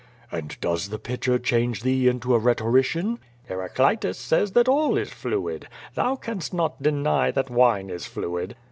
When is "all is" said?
4.67-5.11